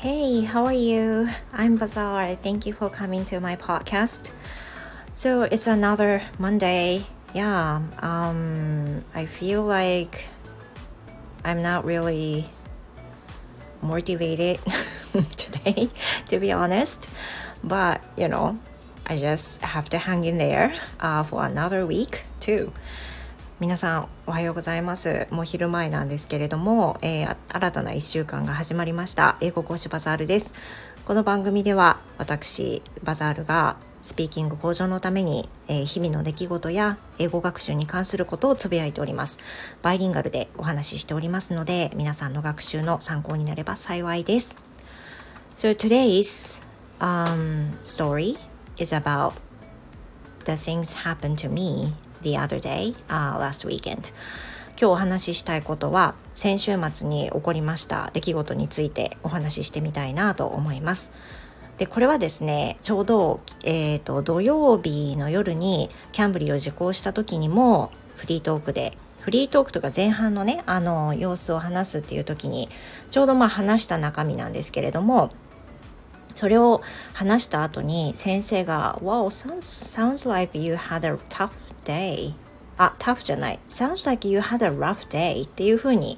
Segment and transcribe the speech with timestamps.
[0.00, 1.28] Hey, how are you?
[1.52, 2.34] I'm Bazaar.
[2.36, 4.30] Thank you for coming to my podcast.
[5.12, 7.04] So it's another Monday.
[7.34, 10.24] Yeah, um, I feel like
[11.44, 12.48] I'm not really
[13.82, 14.58] motivated
[15.36, 15.90] today,
[16.28, 17.10] to be honest.
[17.62, 18.58] But you know,
[19.06, 22.72] I just have to hang in there uh, for another week too.
[23.60, 25.26] 皆さんおはようございます。
[25.30, 29.36] もう昼前なんですけれども、えー、新たな1週間が始まりました。
[29.42, 30.54] 英語講師バザールです。
[31.04, 39.38] この番組では私バザールがスピーキング向上のために、えー、日々の出来事や英語学習に関することをつぶやいております。
[39.82, 44.56] バイリンガルでお話ししておりますので皆さんの学習の参考になれば幸いです。
[45.58, 46.62] So today's、
[46.98, 48.38] um, story
[48.78, 49.34] is about
[50.46, 54.12] the things happened to me the other day、uh, last weekend.
[54.80, 61.10] 今日お話ししたいことは先週末に起こりました出来事についてお話ししてみたいなと思います。
[61.76, 72.68] でこれはですねちょうど、えーと、土曜日の夜にキャンブリーを受講した時にもフリートークでフリートークとか前半のねあの様子を話すっていう時に
[73.10, 75.30] ちょうどまあ話した中身なんですけれども
[76.34, 81.50] それを話した後に先生が「Wow, sounds, sounds like you had a tough
[81.90, 82.32] day.
[82.78, 83.58] あ tough じゃない。
[83.68, 86.16] sounds like you had a rough day っていう風に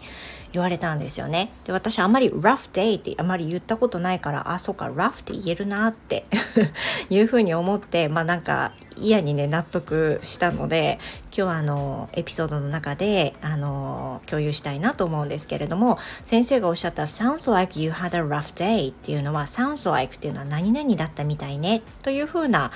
[0.53, 1.51] 言われたんですよね。
[1.65, 6.27] で私あまり rough day ってあまり言ったことないからあそうか rough って言えるなって
[7.11, 22.73] いう風に思ってまあなんか嫌にね納得したので今日はあのエピソードの中であの共有したいなと思うんですけれども先生がおっしゃった sounds like you had a rough day っていうのは sounds like っていうのは何々だったみたいねという風な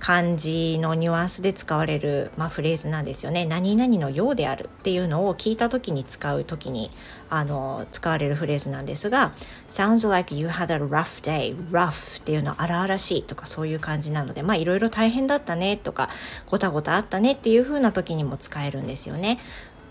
[0.00, 3.44] 漢字のニュアンスで使われる、まあ、フレーズなんですよね。
[3.44, 6.90] 何々のようであるっていうのを聞いた時に使う時に
[7.30, 9.32] あの使われるフレーズなんですが
[9.68, 16.08] Sounds like you had a rough day rough っていうのは荒々しいとかそういう感じなのでまあいろいろ大変だったねとか
[16.46, 19.38] ごたごたあったねっていう風な時にも使えるんですよね。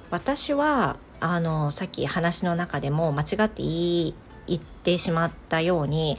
[0.09, 4.13] 私はあのさっき話の中でも間違って言い
[4.47, 6.17] 言ってしまったように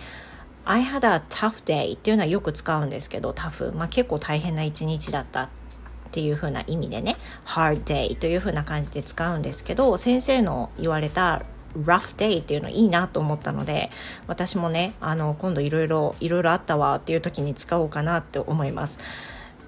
[0.71, 5.49] I had a tough day っていうのはよく使うんですけど tough、まあ、結構大変な一日だったっ
[6.13, 13.91] ていう風な意味でね hard day という風な感じで使うんですけど先生の言われた rough day っていうのいいなと思ったので
[14.27, 18.99] 私もねあの今度いろいろいろいろあったわっていう時に使おうかなって思います。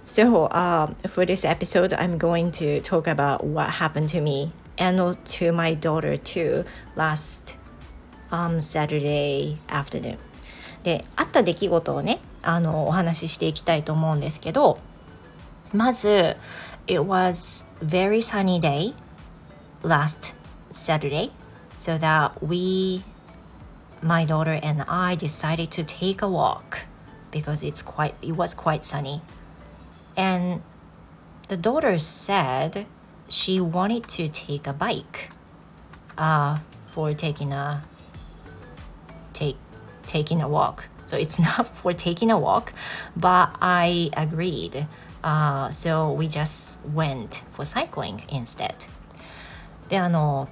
[0.05, 4.99] So, uh, for this episode, I'm going to talk about what happened to me and
[5.15, 6.65] to my daughter too
[6.97, 7.56] last
[8.32, 10.19] um, Saturday afternoon.
[10.83, 14.79] であった出来事をねあのお話ししていきたいと思うんですけど
[15.73, 16.38] まず
[16.88, 18.94] It was very sunny day
[19.81, 20.35] last
[20.72, 21.31] Saturday
[21.78, 23.03] so that we
[24.03, 26.85] my daughter and I decided to take a walk
[27.31, 29.22] because it's quite it was quite sunny
[30.16, 30.61] and
[31.47, 32.85] the daughter said
[33.28, 35.31] she wanted to take a bike
[36.17, 36.59] uh,
[36.91, 37.88] for taking a take
[40.10, 40.88] taking a walk.
[41.06, 42.72] So it's not for taking a walk,
[43.16, 44.87] but I agreed.
[45.22, 48.75] Uh, so we just went for cycling instead.
[49.88, 50.49] で、あの、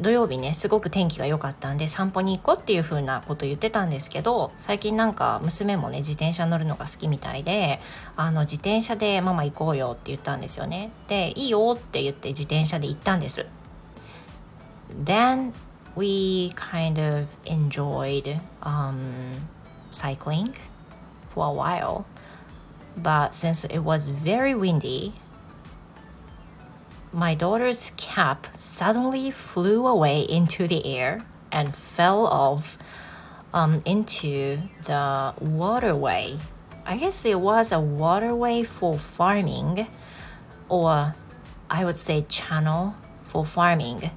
[0.00, 7.80] 土曜日ねすごく天気が良かったんで散歩に行こうっていう風なこと言ってたんですけど最近なんか娘もね自転車乗るのが好きみたいで
[8.14, 13.44] あの自転車でママ行こうよって言ったんですよねでいいよって言って自転車で行ったんです
[15.04, 15.52] Then
[15.98, 19.48] we kind of enjoyed um,
[19.90, 20.54] cycling
[21.30, 22.06] for a while.
[22.96, 25.12] But since it was very windy,
[27.12, 32.78] my daughter's cap suddenly flew away into the air and fell off
[33.52, 36.38] um, into the waterway.
[36.86, 39.88] I guess it was a waterway for farming,
[40.68, 41.16] or
[41.68, 44.12] I would say channel for farming.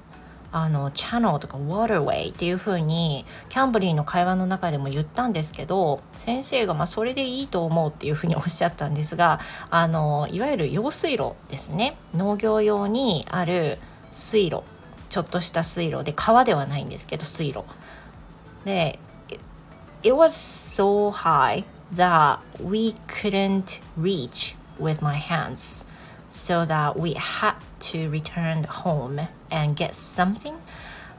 [0.52, 9.40] あのチャノとかウォーターウェイっていう風にキャンブリーの会話の中でも言ったんですけど先生がまあそれでいいと思うっていう風におっしゃったんですが
[9.70, 11.96] あのいわゆる用水路ですね。
[12.14, 13.78] 農業用にある
[14.12, 14.62] 水路。
[15.08, 17.64] ちょっとした水路で川ではないんですけど水路。
[18.64, 18.98] で
[20.02, 21.64] It was so high
[21.94, 25.86] that we couldn't reach with my hands.
[26.30, 30.54] So that we had to return home and get something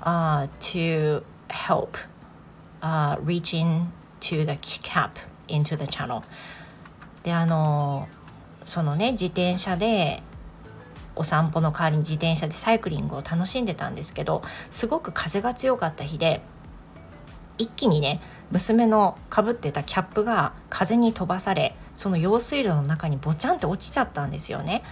[0.03, 1.97] uh, to help
[2.81, 5.17] uh, reaching to the cap
[5.47, 6.23] into the channel
[7.23, 8.07] であの
[8.65, 10.23] そのね自転車で
[11.15, 16.41] お散歩の代わりに自転車でサイクリングを楽しんでたんですけどすごく風が強かった日で
[17.57, 18.19] 一気にね
[18.51, 24.83] 娘のかぶってたキャップが風に飛ばされその用水路の中にぼちゃんって落ちちゃったんですよね。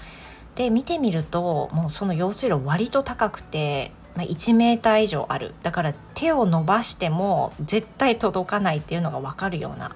[0.56, 5.54] で見てみるともうその用水路割と高くて、まあ、1メーター以上ある。
[5.64, 9.96] だから手を伸ばしても絶対届かないっていうのが分かるような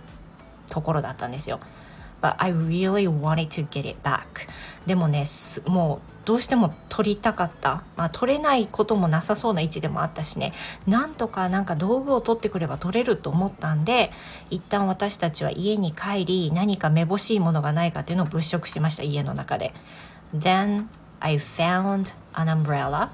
[0.69, 1.59] ところだったんですよ。
[2.21, 4.47] But I really wanted to get it back.
[4.85, 5.25] でもね
[5.67, 10.53] もうどうしても取りたかった、まあ、取れないこともなさそうな位置でもあったしね。
[10.87, 14.11] なんとかなんか道具を取ってくれば取れると思ったんで
[14.49, 19.73] 一旦私たちは家に帰り何かめぼしいものがないかっていうのを物色しました家の中で。
[20.39, 20.89] Then
[21.21, 23.09] I found an umbrella、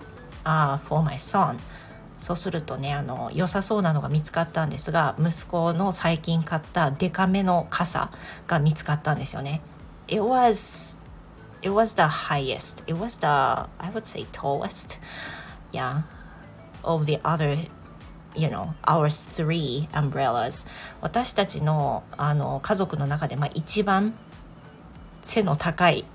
[0.45, 1.59] uh, for my son
[2.19, 8.12] そうするとねあの良さそうなのが見つかったんですが息子の最近買ったデカめの傘
[8.47, 9.62] が見つかったんですよね。
[10.07, 11.00] It was
[11.63, 13.25] it was the highest it was the
[13.79, 15.00] I would say tallest
[15.71, 16.03] yeah
[16.83, 17.57] of the other
[18.35, 20.68] you know our three umbrellas
[21.01, 24.13] 私たちのあの家族の中で、まあ、一番
[25.23, 26.06] 背の高い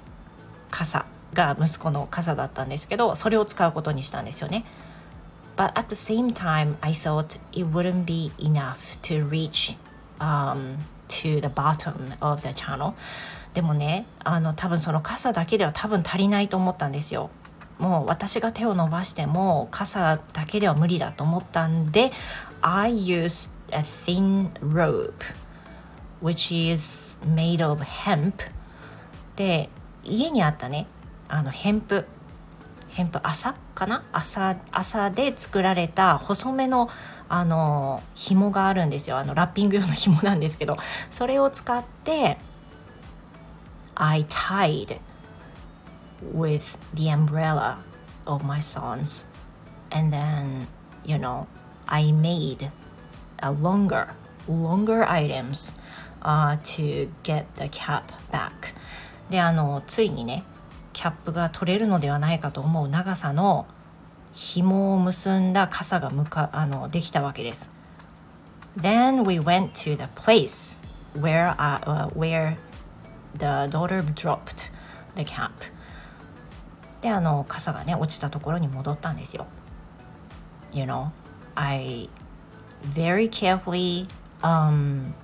[0.76, 4.64] 傘が息子の傘だったんですけどそれを使うことにしたんですよね。
[5.56, 9.74] But at the same time, I thought it wouldn't be enough to reach
[10.18, 10.76] um,
[11.08, 12.92] to the bottom of the channel.
[13.54, 17.30] でもね、あの多分その傘だけでは多分足りないと思ったんですよ。
[17.78, 22.10] もう私が手を伸ばしても傘だけでは無理だと思ったんで
[22.62, 25.12] I used a thin rope
[26.22, 28.32] which is made of hemp
[29.36, 29.68] で
[30.06, 30.86] 家にあったね
[31.28, 32.06] あのヘンプ
[32.88, 36.88] 偏布麻かな麻麻で作られた細めの
[37.28, 40.76] あの紐があるんですよあのラッピング用の紐なんですけど
[41.10, 42.38] それを使って
[43.96, 44.98] I tied
[46.34, 47.78] with the umbrella
[48.26, 49.26] of my sons
[49.90, 50.66] and then
[51.04, 51.46] you know
[51.86, 52.70] I made
[53.42, 54.14] a longer
[54.48, 55.74] longer items
[56.22, 58.72] uh, to get the cap back
[59.30, 60.44] であのついにね
[60.92, 63.66] キャップが取れるのではないかと思う長さの
[64.32, 67.70] 紐を結んだ傘がむかあのできたわけです。
[68.78, 70.78] Then we went to the place
[71.18, 72.56] where,、uh, where
[73.34, 74.70] the daughter dropped
[75.16, 75.52] the cap.
[77.00, 79.46] で、あの傘がね落ちたところに戻ったんですよ。
[80.72, 81.08] You know,
[81.54, 82.10] I
[82.82, 84.06] very carefully
[84.42, 85.14] um,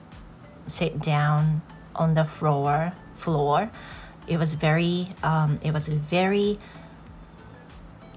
[0.66, 1.60] sit down
[1.94, 3.68] on the floor floor
[4.26, 6.58] it was very um, it was very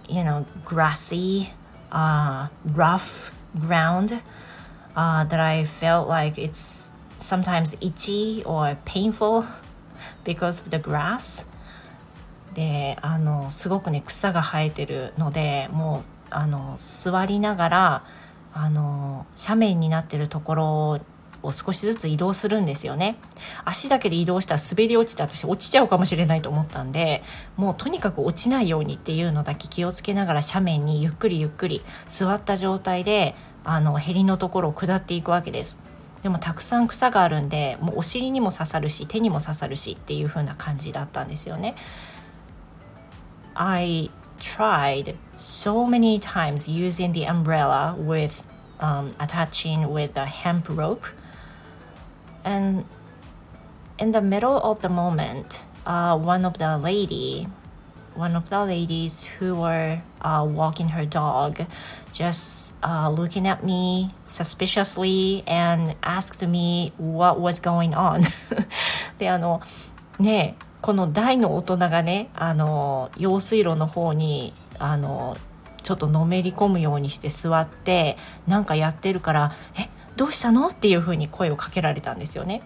[0.07, 1.51] you know grassy
[1.91, 4.21] uh, rough ground
[4.95, 9.45] uh, that I felt like it's sometimes itchy or painful
[10.23, 11.45] because of the grass
[12.53, 18.03] であのすごくね草が生えてるのでもうあの座りながら
[18.53, 20.99] あの斜面になってるところ
[21.45, 23.17] を少しずつ移動するんですよね。
[23.63, 27.23] 足だけで移動したら滑り落ちて私落ちちゃうかもしれないと思ったんで
[27.55, 35.79] もうとにかく落ちないようにっていうのだけ気をつけながら斜面にゆっくりゆっくり座った状態であのヘリのところを下っていくわけです。
[36.21, 41.75] でもたくさん草があるんでもうお尻にも刺さるし手にも刺さるしっていう風な感じだったんですよね。
[43.53, 44.09] I
[44.39, 48.43] tried so many times using the umbrella with
[48.79, 51.05] um, attaching with a hemp rope.
[52.45, 52.85] And
[53.99, 57.47] in the middle of the moment uh, one of the lady
[58.15, 61.59] one of the ladies who were uh, walking her dog
[62.13, 68.21] just uh, looking at me suspiciously and asked me what was going on
[69.19, 69.61] であの
[70.19, 75.35] ねこの大の大人がねあの用水路の方にあの
[75.83, 82.61] ちょっとのめり込むようにして座ってなんかやってるから「えどうしたの?」っていうふうに声をかけられたんですよね。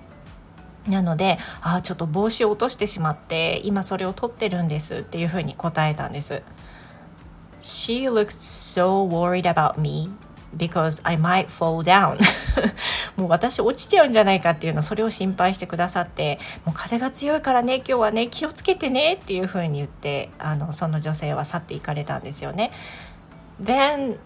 [0.88, 6.42] なので「あちょっと帽子を落としてしまって今それを取ってるんです」っていうふうに答えたんです。
[7.62, 10.10] She looked so worried about me
[10.56, 12.18] because I might fall down
[13.18, 22.72] もう私落ちちゃうんじゃないかっていうのそれを心配してくださってもう風が強いからね今日はね気をつけてねっていうふうに言ってあのその女性は去っていかれたんですよね。
[23.62, 24.18] Then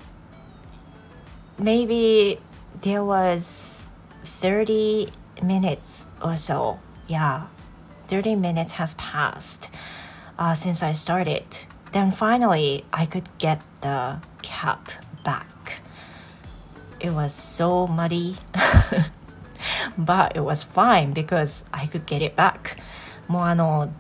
[1.60, 2.40] maybe
[2.83, 3.89] there was
[4.25, 5.09] 30
[5.43, 6.79] minutes or so.
[7.07, 7.47] Yeah,
[8.07, 9.71] 30 minutes has passed
[10.39, 11.45] uh, since I started.
[11.93, 14.91] Then finally, I could get the cap
[15.25, 15.81] back.
[17.01, 18.37] It was so muddy,
[19.99, 22.77] but it was fine because I could get it back.
[23.29, 23.91] もうあの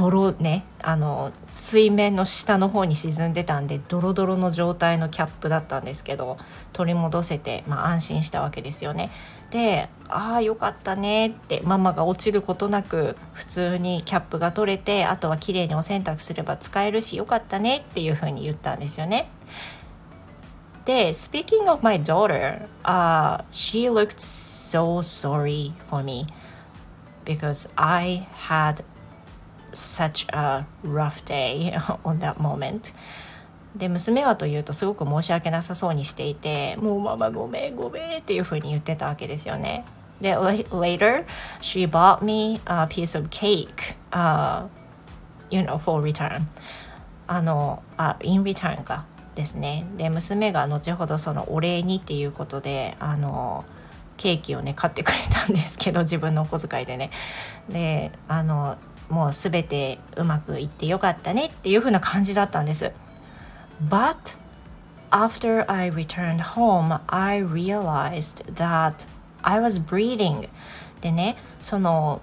[0.00, 6.38] 泥ねあの水面の下の方に沈んでたんでドロドロの状態のキャップだったんですけど
[6.72, 9.10] 取り戻せて、まあ、安心したわけですよね。
[9.50, 19.28] で「ああよかったね」ってママが落ちることなく普通にキャップが取れてあとは綺麗にお洗濯すれば使えるしよかったねっていうふうに言ったんですよね。
[20.86, 26.26] で Speaking of my daughter、uh, she looked so sorry for me
[27.24, 28.82] because I had
[29.74, 31.72] such a rough day
[32.04, 32.94] on that moment.
[33.76, 39.84] で娘はというとすごく申し訳なさそうにしていてもうママごめんごめんっていうふうに言ってたわけですよね。
[40.20, 41.24] で later
[41.60, 44.66] she bought me a piece of cake、uh,
[45.50, 46.42] you know for return.
[47.26, 49.86] あのあ in return かですね。
[49.96, 53.64] で娘が後ほどそのお礼にっていうことであの
[54.16, 57.10] ケーキをね買ってくれたんですけど自分のお小遣いでね。
[57.68, 58.76] であの
[59.10, 62.92] もう全てうまくいってよかったねっていう風な感じだったんです。
[63.88, 64.38] But
[65.10, 69.06] after I returned home I realized that
[69.42, 70.48] I was breathing.
[71.00, 72.22] でねその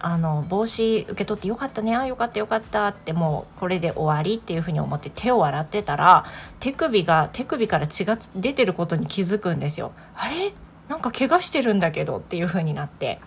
[0.00, 6.26] あの帽子受け取ってよかったねあよかったよかったってもうこれで終わりっていうふうに思って手を洗ってたら
[6.60, 9.92] 手首が手首から血が出てることに気づくんですよ。
[10.14, 10.52] あれ？
[10.88, 13.20] なんか怪我してるんだけどっていうふうになって。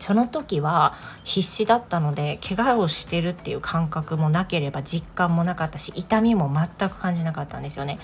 [0.00, 7.98] その時は必死だったので怪我をしてるっていう感覚もなければ実感もなかったし痛みも全く感じなかったんですよね。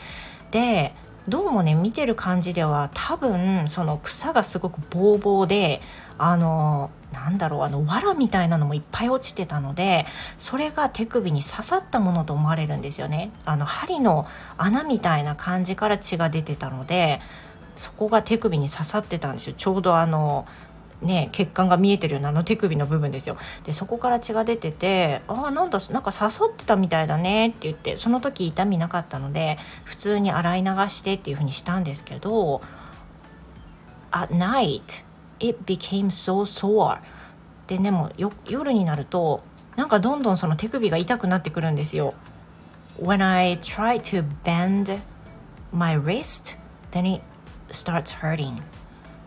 [0.50, 0.94] で
[1.28, 5.80] どうもね見てる感じでは多分その草がすごくボーボーで
[6.18, 10.06] あのなんだろうあの藁みたいなのもいっぱい落ちてたので
[10.38, 13.30] それが手首に刺さったものと思われるんですよね。
[13.44, 17.20] あの針の穴みたいな感じから血が出てたので
[17.76, 19.54] そこが手首に刺さってたんですよ。
[19.56, 20.46] ちょうどあの
[21.02, 23.38] ね、血管が見えてるようなあの手首の部分ですよ。
[23.64, 32.60] でそこから血が出てて「ああなんだなんか刺さってたみたいだね」って言ってその時痛みなかったので普通に洗い流してっていうふうにしたんですけど
[34.12, 35.04] 「At night
[35.38, 36.98] it became so sore」
[37.66, 38.10] ででも
[38.46, 39.42] 夜になると
[39.76, 42.12] なんかどんどんその手首が痛くなってくるんですよ。
[43.00, 45.00] When I try to bend
[45.72, 46.58] my wrist
[46.90, 47.22] then it
[47.70, 48.60] starts hurting.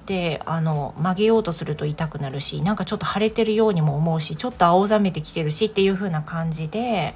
[0.06, 7.16] であの曲げようとすると痛くなるしなんかちょっと腫れてるようにも思うしちょっと青ざめてきてるしっていう風な感じで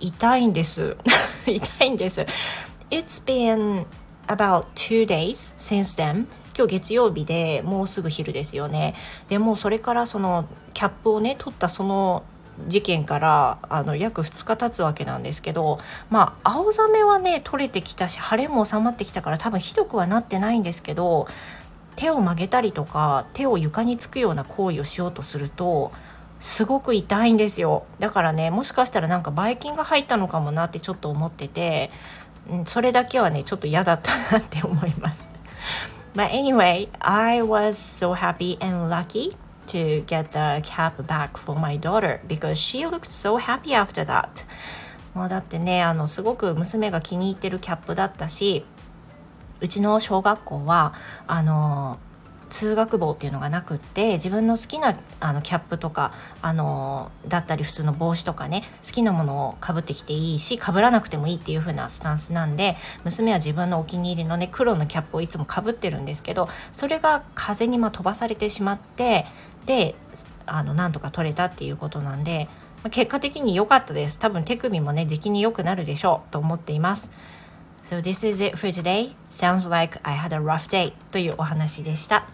[0.00, 0.96] 痛いんです。
[1.46, 2.26] 痛いんです。
[2.90, 3.86] It's been
[4.26, 6.26] about two days since then.
[6.56, 8.94] 今日月曜日でもうすぐ昼ですよね。
[9.28, 12.24] でもそれからそのキャップをね取ったその
[12.66, 15.78] 事件からあの約2日経つわけなんですけど
[16.10, 21.28] まあ青ざめはね取れてきたし晴れも収まってきたから多分ひどくはなってないんですけど
[21.96, 25.92] 手を曲げたりとか手を床につくような行為をしようとすると
[26.38, 27.86] すごく痛いんですよ。
[27.98, 31.90] だからねもしかしたらなんかばい菌が入ったのかもなってちょっと思ってて
[32.66, 35.28] それだけはねちょっと嫌だったなって思います。
[36.14, 39.36] But anyway I was so happy and lucky
[39.68, 44.46] to get the cap back for my daughter because she looked so happy after that.
[45.14, 48.66] もうだってねあのすごく娘が気に入ってるキャップだったし
[49.60, 50.94] うちの小学校は
[51.26, 51.98] あの
[52.48, 69.26] 通学帽っていうのがなくって自分の好きなあのキャップとかあのだったり普通の帽子とかね好きなものをかぶってきていいしかぶらなくてもいいっていう風なスタンスなんで娘は自分のお気に入りのね黒のキャップをいつもかぶってるんですけどそれが風にま飛ばされてしまって
[69.66, 69.94] で
[70.46, 72.48] あのなんとか取れたっていうことなんで
[72.90, 77.10] 結果的に良かったです多分手首もね時期に良くなるでしょうと思っています。
[77.86, 79.14] So this is it for today.
[79.30, 82.26] Sounds like I had a rough day というお話でした。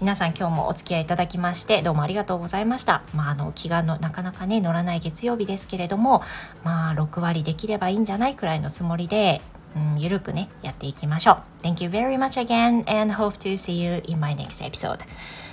[0.00, 3.02] 皆さん今日もお付き合いいただきましてどうもありがとうございました。
[3.14, 6.22] まああの気がのなかなかね乗らない月曜日ですけれども、
[6.64, 9.42] まあ6割できればいいんじゃないくらいのつもりで、
[9.76, 11.42] うん、ゆるくねやっていきましょう。
[11.62, 15.00] Thank you very much again and hope to see you in my next episode.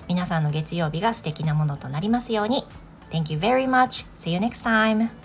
[0.07, 2.63] 皆さんの月曜日が素敵なものとなりますように。
[3.11, 4.07] Thank you very much.
[4.15, 5.24] See you next time.